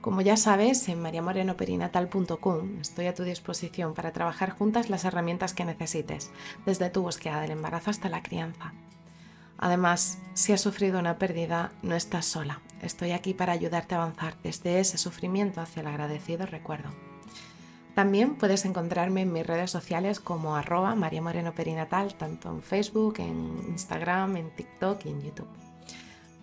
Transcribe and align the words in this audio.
Como 0.00 0.22
ya 0.22 0.38
sabes, 0.38 0.88
en 0.88 1.02
mariamorenoperinatal.com 1.02 2.80
estoy 2.80 3.06
a 3.06 3.14
tu 3.14 3.22
disposición 3.22 3.92
para 3.92 4.12
trabajar 4.12 4.50
juntas 4.50 4.88
las 4.88 5.04
herramientas 5.04 5.52
que 5.52 5.66
necesites, 5.66 6.30
desde 6.64 6.88
tu 6.88 7.02
búsqueda 7.02 7.42
del 7.42 7.50
embarazo 7.50 7.90
hasta 7.90 8.08
la 8.08 8.22
crianza. 8.22 8.72
Además, 9.58 10.18
si 10.32 10.54
has 10.54 10.62
sufrido 10.62 10.98
una 10.98 11.18
pérdida, 11.18 11.72
no 11.82 11.94
estás 11.94 12.24
sola. 12.24 12.62
Estoy 12.80 13.10
aquí 13.12 13.34
para 13.34 13.52
ayudarte 13.52 13.94
a 13.94 13.98
avanzar 13.98 14.36
desde 14.42 14.80
ese 14.80 14.96
sufrimiento 14.96 15.60
hacia 15.60 15.82
el 15.82 15.88
agradecido 15.88 16.46
recuerdo. 16.46 16.88
También 17.94 18.36
puedes 18.36 18.64
encontrarme 18.64 19.20
en 19.20 19.34
mis 19.34 19.46
redes 19.46 19.70
sociales 19.70 20.18
como 20.18 20.56
arroba 20.56 20.94
mariamorenoperinatal, 20.94 22.14
tanto 22.14 22.48
en 22.48 22.62
Facebook, 22.62 23.16
en 23.18 23.66
Instagram, 23.68 24.38
en 24.38 24.50
TikTok 24.56 25.04
y 25.04 25.08
en 25.10 25.20
YouTube 25.20 25.69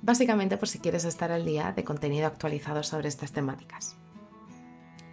básicamente 0.08 0.56
por 0.56 0.70
si 0.70 0.80
quieres 0.80 1.04
estar 1.04 1.34
al 1.34 1.44
día 1.44 1.74
de 1.76 1.84
contenido 1.84 2.28
actualizado 2.28 2.82
sobre 2.82 3.10
estas 3.10 3.34
temáticas. 3.34 3.98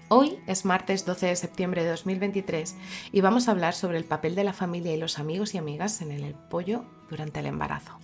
Hoy 0.09 0.39
es 0.47 0.65
martes 0.65 1.05
12 1.05 1.27
de 1.27 1.37
septiembre 1.37 1.83
de 1.83 1.91
2023 1.91 2.77
y 3.11 3.21
vamos 3.21 3.49
a 3.49 3.51
hablar 3.51 3.75
sobre 3.75 3.99
el 3.99 4.05
papel 4.05 4.37
de 4.37 4.45
la 4.45 4.52
familia 4.52 4.95
y 4.95 4.97
los 4.97 5.19
amigos 5.19 5.52
y 5.52 5.59
amigas 5.59 6.01
en 6.01 6.12
el 6.12 6.33
apoyo 6.33 6.85
durante 7.11 7.41
el 7.41 7.47
embarazo. 7.47 7.99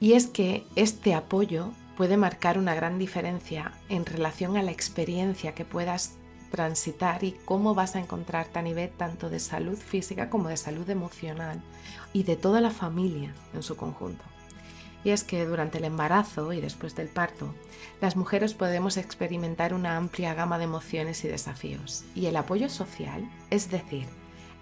Y 0.00 0.14
es 0.14 0.26
que 0.26 0.66
este 0.74 1.14
apoyo 1.14 1.70
puede 1.96 2.16
marcar 2.16 2.58
una 2.58 2.74
gran 2.74 2.98
diferencia 2.98 3.70
en 3.88 4.04
relación 4.04 4.56
a 4.56 4.64
la 4.64 4.72
experiencia 4.72 5.54
que 5.54 5.64
puedas 5.64 6.16
transitar 6.50 7.22
y 7.22 7.36
cómo 7.44 7.76
vas 7.76 7.94
a 7.94 8.00
encontrarte 8.00 8.58
a 8.58 8.62
nivel 8.62 8.90
tanto 8.90 9.30
de 9.30 9.38
salud 9.38 9.78
física 9.78 10.28
como 10.28 10.48
de 10.48 10.56
salud 10.56 10.90
emocional 10.90 11.62
y 12.12 12.24
de 12.24 12.34
toda 12.34 12.60
la 12.60 12.70
familia 12.70 13.32
en 13.54 13.62
su 13.62 13.76
conjunto 13.76 14.24
y 15.04 15.10
es 15.10 15.24
que 15.24 15.44
durante 15.44 15.78
el 15.78 15.84
embarazo 15.84 16.52
y 16.52 16.60
después 16.60 16.94
del 16.94 17.08
parto, 17.08 17.54
las 18.00 18.16
mujeres 18.16 18.54
podemos 18.54 18.96
experimentar 18.96 19.74
una 19.74 19.96
amplia 19.96 20.34
gama 20.34 20.58
de 20.58 20.64
emociones 20.64 21.24
y 21.24 21.28
desafíos. 21.28 22.04
Y 22.14 22.26
el 22.26 22.36
apoyo 22.36 22.68
social, 22.68 23.28
es 23.50 23.70
decir, 23.70 24.06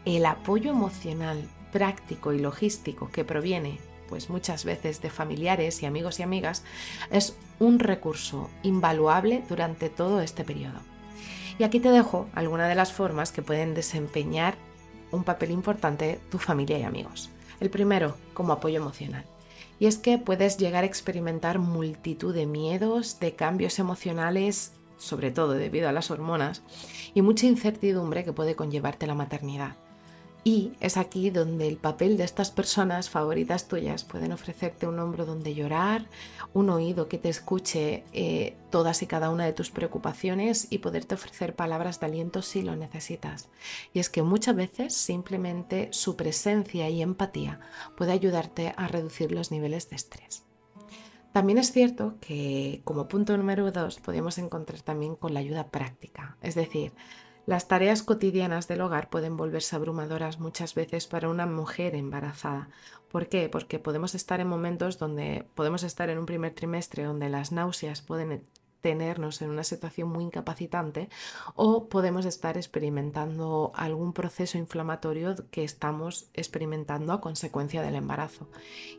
el 0.04 0.26
apoyo 0.26 0.70
emocional, 0.70 1.48
práctico 1.72 2.32
y 2.32 2.38
logístico 2.38 3.10
que 3.10 3.24
proviene 3.24 3.78
pues 4.08 4.28
muchas 4.28 4.64
veces 4.64 5.00
de 5.00 5.08
familiares 5.08 5.82
y 5.82 5.86
amigos 5.86 6.18
y 6.18 6.24
amigas, 6.24 6.64
es 7.12 7.36
un 7.60 7.78
recurso 7.78 8.50
invaluable 8.64 9.44
durante 9.48 9.88
todo 9.88 10.20
este 10.20 10.42
periodo. 10.42 10.80
Y 11.60 11.62
aquí 11.62 11.78
te 11.78 11.92
dejo 11.92 12.28
algunas 12.34 12.68
de 12.68 12.74
las 12.74 12.92
formas 12.92 13.30
que 13.30 13.42
pueden 13.42 13.72
desempeñar 13.72 14.56
un 15.12 15.22
papel 15.22 15.52
importante 15.52 16.18
tu 16.30 16.38
familia 16.38 16.78
y 16.78 16.82
amigos. 16.82 17.30
El 17.60 17.70
primero, 17.70 18.16
como 18.34 18.52
apoyo 18.52 18.78
emocional. 18.78 19.24
Y 19.80 19.86
es 19.86 19.98
que 19.98 20.18
puedes 20.18 20.58
llegar 20.58 20.84
a 20.84 20.86
experimentar 20.86 21.58
multitud 21.58 22.32
de 22.32 22.46
miedos, 22.46 23.18
de 23.18 23.34
cambios 23.34 23.80
emocionales, 23.80 24.74
sobre 24.98 25.32
todo 25.32 25.54
debido 25.54 25.88
a 25.88 25.92
las 25.92 26.12
hormonas, 26.12 26.62
y 27.14 27.22
mucha 27.22 27.46
incertidumbre 27.46 28.22
que 28.22 28.32
puede 28.32 28.54
conllevarte 28.54 29.08
la 29.08 29.14
maternidad. 29.14 29.76
Y 30.42 30.72
es 30.80 30.96
aquí 30.96 31.28
donde 31.28 31.68
el 31.68 31.76
papel 31.76 32.16
de 32.16 32.24
estas 32.24 32.50
personas 32.50 33.10
favoritas 33.10 33.68
tuyas 33.68 34.04
pueden 34.04 34.32
ofrecerte 34.32 34.86
un 34.86 34.98
hombro 34.98 35.26
donde 35.26 35.54
llorar, 35.54 36.06
un 36.54 36.70
oído 36.70 37.08
que 37.08 37.18
te 37.18 37.28
escuche 37.28 38.04
eh, 38.12 38.56
todas 38.70 39.02
y 39.02 39.06
cada 39.06 39.28
una 39.28 39.44
de 39.44 39.52
tus 39.52 39.70
preocupaciones 39.70 40.66
y 40.70 40.78
poderte 40.78 41.14
ofrecer 41.14 41.54
palabras 41.54 42.00
de 42.00 42.06
aliento 42.06 42.40
si 42.40 42.62
lo 42.62 42.74
necesitas. 42.74 43.50
Y 43.92 43.98
es 43.98 44.08
que 44.08 44.22
muchas 44.22 44.56
veces 44.56 44.94
simplemente 44.94 45.88
su 45.92 46.16
presencia 46.16 46.88
y 46.88 47.02
empatía 47.02 47.60
puede 47.96 48.12
ayudarte 48.12 48.72
a 48.76 48.88
reducir 48.88 49.32
los 49.32 49.50
niveles 49.50 49.90
de 49.90 49.96
estrés. 49.96 50.44
También 51.32 51.58
es 51.58 51.70
cierto 51.70 52.16
que 52.20 52.80
como 52.84 53.06
punto 53.08 53.36
número 53.36 53.70
dos 53.70 54.00
podemos 54.00 54.38
encontrar 54.38 54.80
también 54.80 55.14
con 55.14 55.32
la 55.34 55.40
ayuda 55.40 55.68
práctica, 55.68 56.36
es 56.42 56.56
decir, 56.56 56.92
las 57.46 57.68
tareas 57.68 58.02
cotidianas 58.02 58.68
del 58.68 58.80
hogar 58.80 59.10
pueden 59.10 59.36
volverse 59.36 59.74
abrumadoras 59.74 60.38
muchas 60.38 60.74
veces 60.74 61.06
para 61.06 61.28
una 61.28 61.46
mujer 61.46 61.94
embarazada. 61.94 62.68
¿Por 63.10 63.28
qué? 63.28 63.48
Porque 63.48 63.78
podemos 63.78 64.14
estar 64.14 64.40
en 64.40 64.46
momentos 64.46 64.98
donde 64.98 65.46
podemos 65.54 65.82
estar 65.82 66.10
en 66.10 66.18
un 66.18 66.26
primer 66.26 66.54
trimestre 66.54 67.04
donde 67.04 67.28
las 67.28 67.50
náuseas 67.50 68.02
pueden 68.02 68.44
tenernos 68.80 69.42
en 69.42 69.50
una 69.50 69.64
situación 69.64 70.08
muy 70.08 70.24
incapacitante 70.24 71.08
o 71.54 71.88
podemos 71.88 72.24
estar 72.24 72.56
experimentando 72.56 73.72
algún 73.74 74.12
proceso 74.12 74.58
inflamatorio 74.58 75.34
que 75.50 75.64
estamos 75.64 76.30
experimentando 76.34 77.12
a 77.12 77.20
consecuencia 77.20 77.82
del 77.82 77.94
embarazo. 77.94 78.48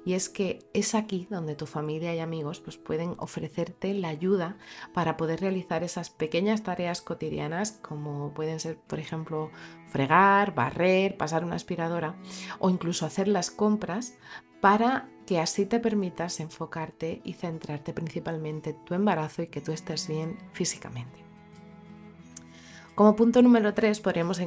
Y 0.05 0.13
es 0.13 0.29
que 0.29 0.59
es 0.73 0.95
aquí 0.95 1.27
donde 1.29 1.55
tu 1.55 1.65
familia 1.65 2.13
y 2.15 2.19
amigos 2.19 2.59
pues, 2.59 2.77
pueden 2.77 3.15
ofrecerte 3.17 3.93
la 3.93 4.09
ayuda 4.09 4.57
para 4.93 5.17
poder 5.17 5.41
realizar 5.41 5.83
esas 5.83 6.09
pequeñas 6.09 6.63
tareas 6.63 7.01
cotidianas 7.01 7.71
como 7.81 8.33
pueden 8.33 8.59
ser, 8.59 8.77
por 8.77 8.99
ejemplo, 8.99 9.51
fregar, 9.87 10.53
barrer, 10.55 11.17
pasar 11.17 11.43
una 11.43 11.55
aspiradora 11.55 12.15
o 12.59 12.69
incluso 12.69 13.05
hacer 13.05 13.27
las 13.27 13.51
compras 13.51 14.15
para 14.61 15.09
que 15.25 15.39
así 15.39 15.65
te 15.65 15.79
permitas 15.79 16.39
enfocarte 16.39 17.21
y 17.23 17.33
centrarte 17.33 17.93
principalmente 17.93 18.71
en 18.71 18.85
tu 18.85 18.93
embarazo 18.93 19.41
y 19.41 19.47
que 19.47 19.61
tú 19.61 19.71
estés 19.71 20.07
bien 20.07 20.37
físicamente. 20.53 21.19
Como 22.95 23.15
punto 23.15 23.41
número 23.41 23.73
tres 23.73 23.99
podríamos 23.99 24.39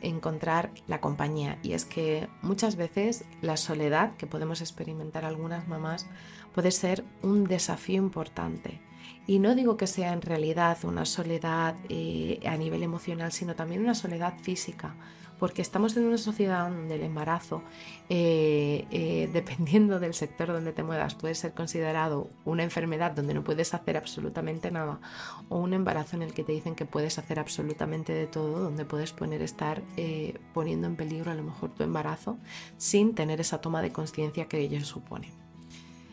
encontrar 0.00 0.70
la 0.88 1.00
compañía 1.00 1.58
y 1.62 1.74
es 1.74 1.84
que 1.84 2.28
muchas 2.40 2.76
veces 2.76 3.24
la 3.42 3.56
soledad 3.56 4.16
que 4.16 4.26
podemos 4.26 4.60
experimentar 4.60 5.24
algunas 5.24 5.68
mamás 5.68 6.06
puede 6.54 6.70
ser 6.70 7.04
un 7.22 7.44
desafío 7.44 8.02
importante. 8.02 8.80
Y 9.26 9.38
no 9.38 9.54
digo 9.54 9.76
que 9.76 9.86
sea 9.86 10.12
en 10.12 10.22
realidad 10.22 10.78
una 10.84 11.04
soledad 11.04 11.76
eh, 11.88 12.40
a 12.46 12.56
nivel 12.56 12.82
emocional, 12.82 13.30
sino 13.32 13.54
también 13.54 13.82
una 13.82 13.94
soledad 13.94 14.34
física, 14.42 14.96
porque 15.38 15.62
estamos 15.62 15.96
en 15.96 16.04
una 16.04 16.18
sociedad 16.18 16.68
donde 16.68 16.96
el 16.96 17.02
embarazo, 17.02 17.62
eh, 18.08 18.84
eh, 18.90 19.30
dependiendo 19.32 20.00
del 20.00 20.14
sector 20.14 20.48
donde 20.48 20.72
te 20.72 20.82
muevas, 20.82 21.14
puede 21.14 21.36
ser 21.36 21.54
considerado 21.54 22.30
una 22.44 22.64
enfermedad 22.64 23.12
donde 23.12 23.34
no 23.34 23.44
puedes 23.44 23.74
hacer 23.74 23.96
absolutamente 23.96 24.72
nada 24.72 25.00
o 25.48 25.58
un 25.58 25.72
embarazo 25.72 26.16
en 26.16 26.22
el 26.22 26.34
que 26.34 26.42
te 26.42 26.52
dicen 26.52 26.74
que 26.74 26.84
puedes 26.84 27.18
hacer 27.18 27.38
absolutamente 27.38 28.12
de 28.12 28.26
todo, 28.26 28.58
donde 28.58 28.84
puedes 28.84 29.12
poner 29.12 29.40
estar 29.42 29.82
poniendo 30.52 30.88
en 30.88 30.96
peligro 30.96 31.30
a 31.30 31.34
lo 31.34 31.44
mejor 31.44 31.70
tu 31.70 31.84
embarazo 31.84 32.38
sin 32.76 33.14
tener 33.14 33.40
esa 33.40 33.60
toma 33.60 33.82
de 33.82 33.92
conciencia 33.92 34.46
que 34.46 34.58
ello 34.58 34.84
supone. 34.84 35.42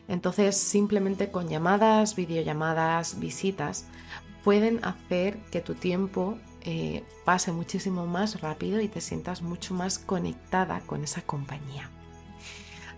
Entonces, 0.09 0.57
simplemente 0.57 1.31
con 1.31 1.47
llamadas, 1.47 2.15
videollamadas, 2.15 3.19
visitas, 3.19 3.85
pueden 4.43 4.83
hacer 4.83 5.37
que 5.51 5.61
tu 5.61 5.75
tiempo 5.75 6.37
eh, 6.61 7.03
pase 7.25 7.51
muchísimo 7.51 8.07
más 8.07 8.41
rápido 8.41 8.81
y 8.81 8.87
te 8.87 9.01
sientas 9.01 9.41
mucho 9.41 9.73
más 9.75 9.99
conectada 9.99 10.81
con 10.81 11.03
esa 11.03 11.21
compañía. 11.21 11.89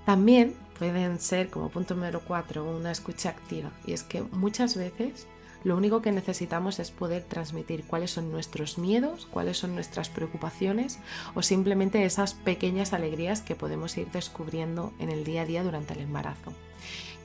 También 0.05 0.55
pueden 0.79 1.19
ser, 1.19 1.49
como 1.49 1.69
punto 1.69 1.93
número 1.93 2.21
4, 2.21 2.63
una 2.63 2.91
escucha 2.91 3.29
activa. 3.29 3.69
Y 3.85 3.91
es 3.91 4.03
que 4.03 4.21
muchas 4.23 4.75
veces 4.75 5.27
lo 5.63 5.77
único 5.77 6.01
que 6.01 6.11
necesitamos 6.11 6.79
es 6.79 6.91
poder 6.91 7.23
transmitir 7.23 7.83
cuáles 7.83 8.11
son 8.11 8.31
nuestros 8.31 8.77
miedos, 8.77 9.27
cuáles 9.27 9.57
son 9.57 9.75
nuestras 9.75 10.09
preocupaciones 10.09 10.99
o 11.35 11.41
simplemente 11.41 12.03
esas 12.03 12.33
pequeñas 12.33 12.93
alegrías 12.93 13.41
que 13.41 13.55
podemos 13.55 13.97
ir 13.97 14.07
descubriendo 14.11 14.91
en 14.99 15.09
el 15.09 15.23
día 15.23 15.43
a 15.43 15.45
día 15.45 15.63
durante 15.63 15.93
el 15.93 16.01
embarazo. 16.01 16.53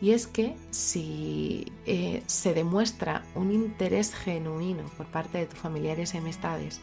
Y 0.00 0.11
es 0.11 0.27
que 0.27 0.55
si 0.71 1.73
eh, 1.87 2.23
se 2.27 2.53
demuestra 2.53 3.25
un 3.35 3.50
interés 3.50 4.15
genuino 4.15 4.82
por 4.97 5.06
parte 5.06 5.39
de 5.39 5.47
tus 5.47 5.59
familiares 5.59 6.12
y 6.15 6.19
amistades 6.19 6.82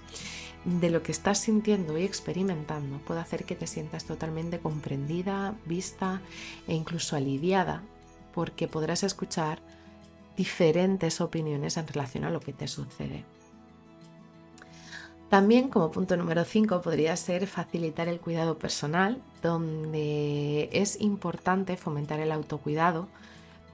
de 0.66 0.90
lo 0.90 1.04
que 1.04 1.12
estás 1.12 1.40
sintiendo 1.40 1.98
y 1.98 2.04
experimentando, 2.04 2.98
puede 3.00 3.20
hacer 3.20 3.44
que 3.44 3.56
te 3.56 3.68
sientas 3.68 4.06
totalmente 4.06 4.60
comprendida, 4.60 5.56
vista 5.66 6.22
e 6.68 6.74
incluso 6.74 7.16
aliviada, 7.16 7.84
porque 8.34 8.68
podrás 8.68 9.04
escuchar 9.04 9.62
diferentes 10.36 11.22
opiniones 11.22 11.78
en 11.78 11.88
relación 11.88 12.24
a 12.24 12.30
lo 12.30 12.40
que 12.40 12.54
te 12.54 12.68
sucede. 12.68 13.26
También 15.30 15.70
como 15.70 15.90
punto 15.90 16.16
número 16.16 16.46
5 16.46 16.82
podría 16.82 17.16
ser 17.18 17.48
facilitar 17.48 18.08
el 18.08 18.20
cuidado 18.20 18.60
personal, 18.60 19.22
donde 19.42 20.70
es 20.72 21.02
importante 21.02 21.76
fomentar 21.76 22.20
el 22.20 22.32
autocuidado, 22.32 23.08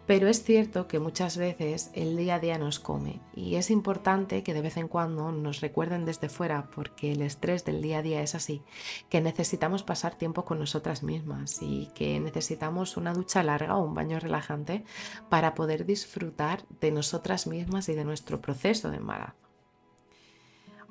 Pero 0.09 0.27
es 0.27 0.43
cierto 0.43 0.87
que 0.87 0.97
muchas 0.97 1.37
veces 1.37 1.91
el 1.93 2.17
día 2.17 2.33
a 2.33 2.39
día 2.39 2.57
nos 2.57 2.79
come 2.79 3.21
y 3.35 3.57
es 3.57 3.69
importante 3.69 4.41
que 4.41 4.55
de 4.55 4.63
vez 4.63 4.75
en 4.77 4.87
cuando 4.87 5.31
nos 5.31 5.61
recuerden 5.61 6.03
desde 6.03 6.29
fuera, 6.29 6.71
porque 6.73 7.11
el 7.11 7.21
estrés 7.21 7.63
del 7.63 7.79
día 7.79 7.99
a 7.99 8.01
día 8.01 8.23
es 8.23 8.33
así, 8.33 8.63
que 9.07 9.21
necesitamos 9.21 9.83
pasar 9.83 10.15
tiempo 10.15 10.45
con 10.45 10.57
nosotras 10.57 11.03
mismas 11.03 11.59
y 11.61 11.91
que 11.93 12.19
necesitamos 12.19 12.97
una 12.97 13.13
ducha 13.13 13.43
larga 13.43 13.77
o 13.77 13.85
un 13.85 13.93
baño 13.93 14.19
relajante 14.19 14.83
para 15.29 15.53
poder 15.53 15.85
disfrutar 15.85 16.65
de 16.81 16.89
nosotras 16.89 17.45
mismas 17.45 17.87
y 17.87 17.93
de 17.93 18.03
nuestro 18.03 18.41
proceso 18.41 18.89
de 18.89 18.97
embarazo. 18.97 19.35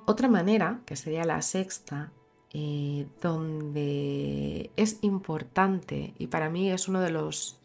Otra 0.07 0.29
manera, 0.29 0.83
que 0.87 0.95
sería 0.95 1.25
la 1.25 1.43
sexta, 1.43 2.13
eh, 2.53 3.09
donde 3.21 4.71
es 4.77 4.99
importante 5.03 6.15
y 6.19 6.29
para 6.29 6.49
mí 6.51 6.71
es 6.71 6.87
uno 6.87 7.01
de 7.01 7.11
los 7.11 7.59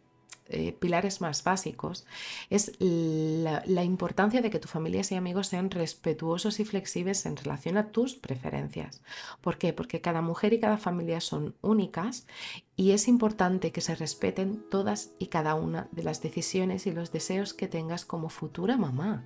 eh, 0.53 0.71
pilares 0.79 1.19
más 1.19 1.43
básicos 1.43 2.05
es 2.49 2.73
la, 2.79 3.83
importancia 3.83 4.41
de 4.41 4.49
que 4.49 4.59
tu 4.59 4.67
familia 4.67 5.01
y 5.09 5.15
amigos 5.15 5.47
sean 5.47 5.71
respetuosos 5.71 6.59
y 6.59 6.65
flexibles 6.65 7.25
en 7.25 7.35
relación 7.35 7.77
a 7.77 7.91
tus 7.91 8.15
preferencias. 8.15 9.01
¿Por 9.41 9.57
qué? 9.57 9.73
Porque 9.73 10.01
cada 10.01 10.21
mujer 10.21 10.53
y 10.53 10.59
cada 10.59 10.77
familia 10.77 11.19
son 11.21 11.55
únicas 11.61 12.27
y 12.75 12.91
es 12.91 13.07
importante 13.07 13.71
que 13.71 13.81
se 13.81 13.95
respeten 13.95 14.63
todas 14.69 15.11
y 15.19 15.27
cada 15.27 15.55
una 15.55 15.87
de 15.91 16.03
las 16.03 16.21
decisiones 16.21 16.85
y 16.87 16.91
los 16.91 17.11
deseos 17.11 17.53
que 17.53 17.67
tengas 17.67 18.05
como 18.05 18.29
futura 18.29 18.77
mamá. 18.77 19.25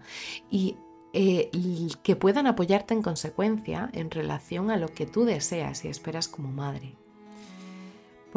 Y 0.50 0.78
eh, 1.14 1.50
que 2.04 2.16
puedan 2.16 2.48
apoyarte 2.48 2.94
en 2.94 3.02
consecuencia 3.02 3.90
en 3.94 4.12
relación 4.12 4.72
a 4.72 4.78
lo 4.78 4.90
que 4.90 5.06
tú 5.06 5.26
deseas 5.26 5.84
y 5.86 5.88
esperas 5.88 6.28
como 6.28 6.50
madre. 6.50 6.96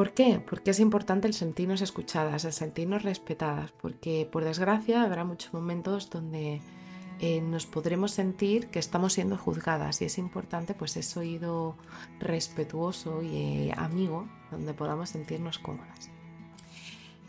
¿Por 0.01 0.15
qué? 0.15 0.41
Porque 0.41 0.71
es 0.71 0.81
importante 0.81 1.29
el 1.29 1.35
sentirnos 1.35 1.83
escuchadas, 1.83 2.47
el 2.47 2.55
sentirnos 2.55 3.03
respetadas, 3.03 3.71
porque 3.83 4.27
por 4.33 4.45
desgracia 4.45 5.03
habrá 5.03 5.25
muchos 5.25 5.53
momentos 5.53 6.09
donde 6.09 6.63
eh, 7.21 7.43
nos 7.43 7.67
podremos 7.67 8.11
sentir 8.11 8.69
que 8.69 8.79
estamos 8.79 9.13
siendo 9.13 9.37
juzgadas 9.37 10.01
y 10.01 10.07
es 10.07 10.17
importante 10.17 10.73
pues 10.73 10.97
ese 10.97 11.19
oído 11.19 11.77
respetuoso 12.19 13.21
y 13.21 13.69
eh, 13.69 13.75
amigo 13.77 14.27
donde 14.51 14.73
podamos 14.73 15.11
sentirnos 15.11 15.59
cómodas. 15.59 16.09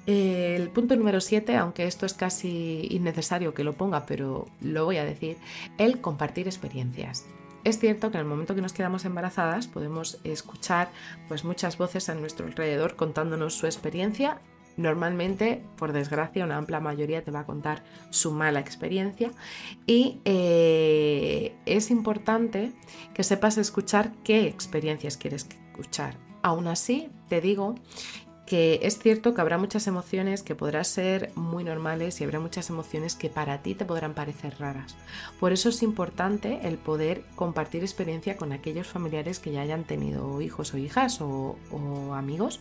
el 0.06 0.69
punto 0.69 0.95
número 0.95 1.19
7, 1.19 1.57
aunque 1.57 1.88
esto 1.88 2.06
es 2.06 2.13
casi 2.13 2.88
innecesario 2.89 3.53
que 3.53 3.65
lo 3.65 3.74
ponga, 3.74 4.06
pero 4.06 4.47
lo 4.62 4.85
voy 4.85 4.95
a 4.95 5.03
decir, 5.03 5.35
el 5.77 6.00
compartir 6.00 6.47
experiencias. 6.47 7.25
Es 7.63 7.80
cierto 7.80 8.10
que 8.10 8.18
en 8.18 8.22
el 8.24 8.30
momento 8.30 8.56
que 8.56 8.62
nos 8.62 8.74
quedamos 8.74 9.06
embarazadas 9.06 9.68
podemos 9.68 10.19
escuchar 10.24 10.90
pues, 11.28 11.44
muchas 11.44 11.78
voces 11.78 12.10
a 12.10 12.16
nuestro 12.16 12.48
alrededor 12.48 12.96
contándonos 12.96 13.54
su 13.54 13.68
experiencia. 13.68 14.42
Normalmente, 14.78 15.62
por 15.78 15.92
desgracia, 15.92 16.46
una 16.46 16.58
amplia 16.58 16.80
mayoría 16.80 17.24
te 17.24 17.30
va 17.30 17.42
a 17.42 17.46
contar 17.46 17.84
su 18.10 18.31
mala 18.31 18.60
experiencia 18.62 19.31
y 19.86 20.22
eh, 20.25 21.54
es 21.66 21.92
importante 21.92 22.72
que 23.13 23.24
sepas 23.24 23.58
escuchar 23.58 24.12
qué 24.24 24.48
experiencias 24.48 25.18
quieres 25.18 25.48
escuchar. 25.72 26.18
Aún 26.42 26.68
así, 26.68 27.10
te 27.28 27.42
digo 27.42 27.75
que 28.45 28.79
es 28.83 28.99
cierto 28.99 29.33
que 29.33 29.41
habrá 29.41 29.57
muchas 29.57 29.88
emociones 29.88 30.43
que 30.43 30.55
podrán 30.55 30.83
ser 30.83 31.31
muy 31.35 31.63
normales 31.63 32.19
y 32.19 32.23
habrá 32.23 32.39
muchas 32.39 32.69
emociones 32.69 33.15
que 33.15 33.29
para 33.29 33.61
ti 33.61 33.75
te 33.75 33.85
podrán 33.85 34.13
parecer 34.13 34.55
raras. 34.59 34.97
Por 35.39 35.53
eso 35.53 35.69
es 35.69 35.83
importante 35.83 36.67
el 36.67 36.77
poder 36.77 37.23
compartir 37.35 37.81
experiencia 37.81 38.38
con 38.38 38.51
aquellos 38.51 38.88
familiares 38.88 39.39
que 39.39 39.51
ya 39.51 39.61
hayan 39.61 39.83
tenido 39.83 40.41
hijos 40.41 40.73
o 40.73 40.77
hijas 40.77 41.21
o, 41.21 41.57
amigos 42.13 42.59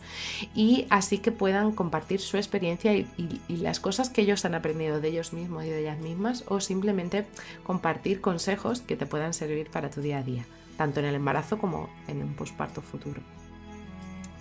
y 0.55 0.85
así 0.89 1.17
que 1.17 1.31
puedan 1.31 1.73
compartir 1.73 2.21
su 2.21 2.37
experiencia 2.37 2.93
y, 2.95 3.07
y 3.47 3.57
las 3.57 3.79
cosas 3.79 4.09
que 4.09 4.21
ellos 4.21 4.45
han 4.45 4.55
aprendido 4.55 5.01
de 5.01 5.09
ellos 5.09 5.33
mismos 5.33 5.65
y 5.65 5.69
de 5.69 5.81
ellas 5.81 5.99
mismas 5.99 6.45
o 6.47 6.61
simplemente 6.61 7.25
compartir 7.63 8.21
consejos 8.21 8.81
que 8.81 8.95
te 8.95 9.05
puedan 9.05 9.33
servir 9.33 9.69
para 9.69 9.89
tu 9.89 10.01
día 10.01 10.19
a 10.19 10.23
día, 10.23 10.45
tanto 10.77 10.99
en 11.01 11.07
el 11.07 11.15
embarazo 11.15 11.57
como 11.57 11.89
en 12.07 12.23
un 12.23 12.33
posparto 12.33 12.81
futuro. 12.81 13.21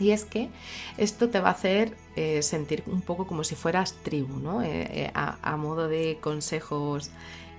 Y 0.00 0.12
es 0.12 0.24
que 0.24 0.48
esto 0.96 1.28
te 1.28 1.38
va 1.40 1.48
a 1.48 1.52
hacer 1.52 1.94
eh, 2.16 2.42
sentir 2.42 2.82
un 2.86 3.02
poco 3.02 3.26
como 3.26 3.44
si 3.44 3.54
fueras 3.54 3.92
tribu, 4.02 4.38
¿no? 4.38 4.62
Eh, 4.62 4.68
eh, 5.04 5.10
a, 5.14 5.56
modo 5.56 5.86
de 5.88 6.18
consejos 6.20 7.10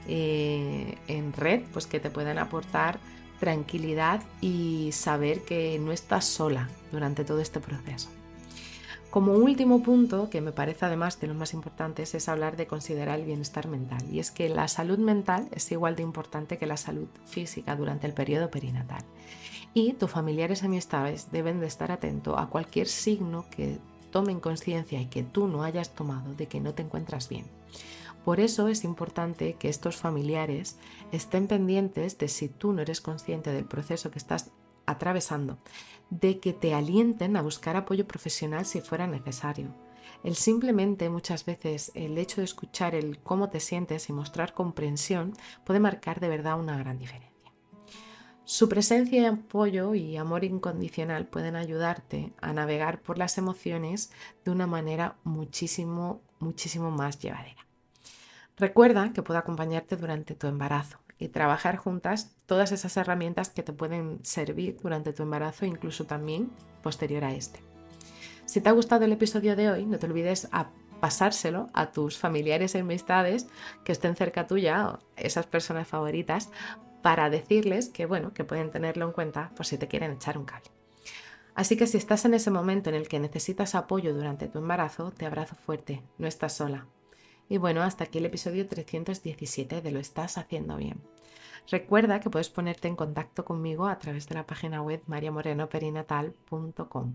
en 0.07 1.33
red, 1.33 1.61
pues 1.71 1.85
que 1.85 1.99
te 1.99 2.09
puedan 2.09 2.39
aportar 2.39 2.99
tranquilidad 3.39 4.21
y 4.41 4.89
saber 4.91 5.41
que 5.41 5.79
no 5.79 5.91
estás 5.91 6.25
sola 6.25 6.69
durante 6.91 7.23
todo 7.23 7.39
este 7.39 7.59
proceso. 7.59 8.09
Como 9.11 9.33
último 9.33 9.83
punto, 9.83 10.29
que 10.29 10.41
me 10.41 10.51
parece 10.51 10.85
además 10.85 11.19
de 11.19 11.27
los 11.27 11.35
más 11.35 11.53
importantes, 11.53 12.15
es 12.15 12.27
hablar 12.29 12.57
de 12.57 12.65
considerar 12.65 13.19
el 13.19 13.25
bienestar 13.25 13.67
mental. 13.67 14.01
Y 14.11 14.19
es 14.19 14.31
que 14.31 14.49
la 14.49 14.67
salud 14.67 14.97
mental 14.97 15.49
es 15.51 15.71
igual 15.71 15.95
de 15.95 16.03
importante 16.03 16.57
que 16.57 16.65
la 16.65 16.77
salud 16.77 17.07
física 17.25 17.75
durante 17.75 18.07
el 18.07 18.13
periodo 18.13 18.49
perinatal 18.49 19.03
y 19.73 19.94
tus 19.94 20.12
familiares 20.12 20.63
amistades 20.63 21.31
deben 21.31 21.59
de 21.59 21.68
estar 21.68 21.91
atentos 21.91 22.35
a 22.38 22.47
cualquier 22.47 22.88
signo 22.88 23.45
que 23.50 23.79
tomen 24.12 24.39
conciencia 24.39 25.00
y 25.01 25.06
que 25.07 25.23
tú 25.23 25.47
no 25.47 25.63
hayas 25.63 25.95
tomado 25.95 26.33
de 26.33 26.47
que 26.47 26.59
no 26.59 26.73
te 26.73 26.83
encuentras 26.83 27.29
bien. 27.29 27.45
Por 28.25 28.39
eso 28.39 28.68
es 28.68 28.83
importante 28.83 29.53
que 29.53 29.69
estos 29.69 29.97
familiares 29.97 30.77
estén 31.12 31.47
pendientes 31.47 32.18
de 32.18 32.27
si 32.27 32.50
tú 32.50 32.71
no 32.73 32.81
eres 32.81 33.01
consciente 33.01 33.51
del 33.51 33.65
proceso 33.65 34.12
que 34.12 34.19
estás 34.19 34.51
atravesando, 34.85 35.57
de 36.09 36.39
que 36.39 36.53
te 36.53 36.74
alienten 36.74 37.35
a 37.35 37.41
buscar 37.41 37.75
apoyo 37.75 38.06
profesional 38.06 38.65
si 38.65 38.81
fuera 38.81 39.07
necesario. 39.07 39.74
El 40.24 40.35
simplemente 40.35 41.09
muchas 41.09 41.45
veces 41.45 41.91
el 41.95 42.17
hecho 42.17 42.41
de 42.41 42.45
escuchar 42.45 42.94
el 42.94 43.17
cómo 43.19 43.50
te 43.50 43.59
sientes 43.59 44.09
y 44.09 44.13
mostrar 44.13 44.53
comprensión 44.53 45.33
puede 45.63 45.79
marcar 45.79 46.19
de 46.19 46.29
verdad 46.29 46.59
una 46.59 46.77
gran 46.77 47.00
diferencia. 47.00 47.30
Su 48.51 48.68
presencia 48.68 49.21
y 49.21 49.25
apoyo 49.25 49.95
y 49.95 50.18
amor 50.18 50.44
incondicional 50.44 51.25
pueden 51.25 51.56
ayudarte 51.56 52.33
a 52.42 52.51
navegar 52.51 53.01
por 53.01 53.18
las 53.18 53.38
emociones 53.38 54.12
de 54.44 54.51
una 54.51 54.68
manera 54.68 55.15
muchísimo, 55.24 56.19
muchísimo 56.39 56.92
más 56.92 57.18
llevadera. 57.18 57.65
Recuerda 58.57 59.13
que 59.13 59.24
puedo 59.24 59.39
acompañarte 59.39 59.95
durante 59.95 60.36
tu 60.36 60.48
embarazo 60.48 60.98
y 61.18 61.30
trabajar 61.30 61.77
juntas 61.77 62.36
todas 62.45 62.74
esas 62.74 62.98
herramientas 62.98 63.51
que 63.51 63.63
te 63.63 63.71
pueden 63.71 64.19
servir 64.21 64.77
durante 64.83 65.13
tu 65.13 65.24
embarazo, 65.24 65.65
incluso 65.65 66.03
también 66.06 66.51
posterior 66.83 67.24
a 67.24 67.33
este. 67.33 67.62
Si 68.44 68.59
te 68.59 68.68
ha 68.68 68.74
gustado 68.74 69.06
el 69.06 69.13
episodio 69.13 69.56
de 69.56 69.71
hoy, 69.71 69.86
no 69.86 69.98
te 69.98 70.07
olvides 70.07 70.50
a 70.51 70.71
pasárselo 71.00 71.69
a 71.74 71.94
tus 71.94 72.18
familiares 72.18 72.75
y 72.75 72.80
amistades 72.80 73.48
que 73.86 73.94
estén 73.94 74.18
cerca 74.18 74.45
tuya, 74.45 75.00
esas 75.15 75.48
personas 75.48 75.88
favoritas, 75.88 76.50
para 77.01 77.30
decirles 77.30 77.89
que, 77.89 78.06
bueno, 78.06 78.33
que 78.33 78.44
pueden 78.44 78.71
tenerlo 78.71 79.06
en 79.06 79.12
cuenta 79.12 79.51
por 79.56 79.65
si 79.65 79.77
te 79.77 79.88
quieren 79.88 80.12
echar 80.12 80.38
un 80.38 80.45
cable. 80.45 80.69
Así 81.53 81.77
que 81.77 81.88
si 81.88 81.98
estás 81.98 82.25
en 82.25 82.33
ese 82.33 82.50
momento 82.50 82.89
en 82.89 82.95
el 82.95 83.07
que 83.07 83.19
necesitas 83.19 83.75
apoyo 83.75 84.13
durante 84.13 84.48
tu 84.48 84.59
embarazo, 84.59 85.12
te 85.12 85.25
abrazo 85.25 85.55
fuerte, 85.55 86.01
no 86.17 86.27
estás 86.27 86.53
sola. 86.53 86.88
Y 87.50 87.58
bueno, 87.58 87.81
hasta 87.81 88.05
aquí 88.05 88.20
el 88.20 88.25
episodio 88.25 88.67
317 88.67 89.81
de 89.81 89.91
Lo 89.91 90.00
estás 90.00 90.38
haciendo 90.38 90.77
bien. 90.77 91.01
Recuerda 91.70 92.22
que 92.22 92.29
puedes 92.29 92.50
ponerte 92.50 92.88
en 92.88 92.96
contacto 92.96 93.43
conmigo 93.43 93.88
a 93.88 94.00
través 94.00 94.29
de 94.29 94.36
la 94.36 94.46
página 94.46 94.81
web 94.81 95.01
mariamorenoperinatal.com. 95.08 97.13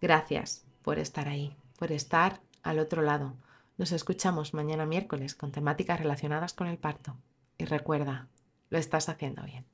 Gracias 0.00 0.64
por 0.82 0.98
estar 0.98 1.28
ahí, 1.28 1.56
por 1.78 1.92
estar 1.92 2.40
al 2.62 2.78
otro 2.78 3.02
lado. 3.02 3.34
Nos 3.78 3.92
escuchamos 3.92 4.54
mañana 4.54 4.86
miércoles 4.86 5.34
con 5.34 5.50
temáticas 5.50 5.98
relacionadas 5.98 6.52
con 6.52 6.66
el 6.66 6.78
parto. 6.78 7.16
Y 7.56 7.64
recuerda, 7.64 8.28
lo 8.74 8.80
estás 8.80 9.08
haciendo 9.08 9.44
bien. 9.44 9.64